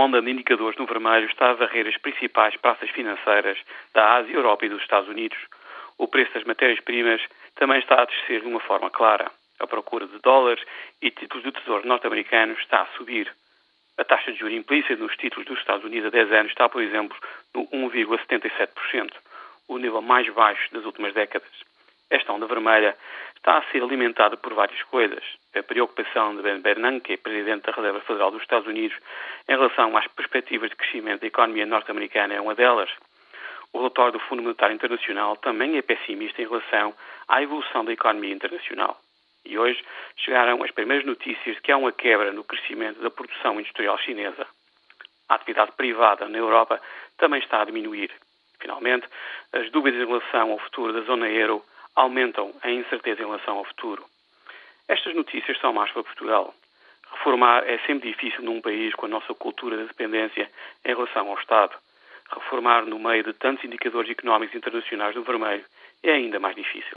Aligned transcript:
onda 0.00 0.22
de 0.22 0.30
indicadores 0.30 0.78
no 0.78 0.86
vermelho 0.86 1.26
está 1.26 1.50
a 1.50 1.54
varrer 1.54 1.86
as 1.86 1.96
principais 1.98 2.56
praças 2.56 2.88
financeiras 2.90 3.58
da 3.94 4.16
Ásia, 4.16 4.34
Europa 4.34 4.66
e 4.66 4.68
dos 4.68 4.80
Estados 4.80 5.08
Unidos. 5.08 5.38
O 5.98 6.08
preço 6.08 6.32
das 6.32 6.44
matérias-primas 6.44 7.20
também 7.56 7.78
está 7.78 8.00
a 8.00 8.06
descer 8.06 8.40
de 8.40 8.46
uma 8.46 8.60
forma 8.60 8.90
clara. 8.90 9.30
A 9.58 9.66
procura 9.66 10.06
de 10.06 10.18
dólares 10.20 10.64
e 11.02 11.10
títulos 11.10 11.44
do 11.44 11.52
Tesouro 11.52 11.86
norte-americano 11.86 12.54
está 12.54 12.82
a 12.82 12.86
subir. 12.96 13.30
A 13.98 14.04
taxa 14.04 14.32
de 14.32 14.38
juros 14.38 14.56
implícita 14.56 14.96
nos 14.96 15.14
títulos 15.16 15.46
dos 15.46 15.58
Estados 15.58 15.84
Unidos 15.84 16.06
a 16.06 16.10
10 16.10 16.32
anos 16.32 16.52
está, 16.52 16.68
por 16.70 16.82
exemplo, 16.82 17.16
no 17.54 17.66
1,77%, 17.66 19.12
o 19.68 19.76
nível 19.76 20.00
mais 20.00 20.26
baixo 20.32 20.72
das 20.72 20.86
últimas 20.86 21.12
décadas. 21.12 21.50
Esta 22.10 22.32
onda 22.32 22.46
vermelha 22.46 22.96
está 23.36 23.58
a 23.58 23.62
ser 23.70 23.82
alimentada 23.82 24.36
por 24.36 24.52
várias 24.52 24.82
coisas. 24.82 25.22
A 25.54 25.62
preocupação 25.62 26.36
de 26.36 26.42
Ben 26.42 26.60
Bernanke, 26.60 27.16
presidente 27.16 27.66
da 27.66 27.72
Reserva 27.72 28.00
Federal 28.00 28.30
dos 28.32 28.42
Estados 28.42 28.66
Unidos, 28.66 28.98
em 29.48 29.52
relação 29.52 29.96
às 29.96 30.06
perspectivas 30.08 30.70
de 30.70 30.76
crescimento 30.76 31.20
da 31.20 31.28
economia 31.28 31.64
norte-americana 31.64 32.34
é 32.34 32.40
uma 32.40 32.54
delas. 32.54 32.90
O 33.72 33.78
relatório 33.78 34.14
do 34.14 34.18
Fundo 34.18 34.42
Monetário 34.42 34.74
Internacional 34.74 35.36
também 35.36 35.78
é 35.78 35.82
pessimista 35.82 36.42
em 36.42 36.48
relação 36.48 36.92
à 37.28 37.40
evolução 37.40 37.84
da 37.84 37.92
economia 37.92 38.34
internacional. 38.34 38.98
E 39.44 39.56
hoje 39.56 39.82
chegaram 40.16 40.62
as 40.62 40.70
primeiras 40.72 41.06
notícias 41.06 41.56
de 41.56 41.62
que 41.62 41.70
há 41.70 41.76
uma 41.76 41.92
quebra 41.92 42.32
no 42.32 42.42
crescimento 42.42 43.00
da 43.00 43.10
produção 43.10 43.60
industrial 43.60 43.96
chinesa. 43.98 44.46
A 45.28 45.36
atividade 45.36 45.72
privada 45.72 46.28
na 46.28 46.36
Europa 46.36 46.80
também 47.16 47.40
está 47.40 47.62
a 47.62 47.64
diminuir. 47.64 48.10
Finalmente, 48.58 49.06
as 49.52 49.70
dúvidas 49.70 50.00
em 50.02 50.06
relação 50.06 50.50
ao 50.50 50.58
futuro 50.58 50.92
da 50.92 51.00
zona 51.02 51.28
euro 51.28 51.64
aumentam 52.00 52.54
a 52.62 52.70
incerteza 52.70 53.22
em 53.22 53.26
relação 53.26 53.58
ao 53.58 53.64
futuro. 53.64 54.04
Estas 54.88 55.14
notícias 55.14 55.58
são 55.60 55.72
mais 55.72 55.90
para 55.92 56.02
Portugal. 56.02 56.54
Reformar 57.12 57.64
é 57.68 57.78
sempre 57.86 58.10
difícil 58.10 58.42
num 58.42 58.60
país 58.60 58.94
com 58.94 59.06
a 59.06 59.08
nossa 59.08 59.34
cultura 59.34 59.76
de 59.76 59.84
dependência 59.84 60.50
em 60.84 60.88
relação 60.88 61.28
ao 61.28 61.38
Estado. 61.38 61.76
Reformar 62.32 62.86
no 62.86 62.98
meio 62.98 63.22
de 63.22 63.32
tantos 63.34 63.64
indicadores 63.64 64.10
económicos 64.10 64.56
internacionais 64.56 65.14
no 65.14 65.22
vermelho 65.22 65.64
é 66.02 66.12
ainda 66.12 66.40
mais 66.40 66.56
difícil. 66.56 66.88